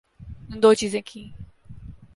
[0.49, 1.29] ‘نے دوچیزیں کیں۔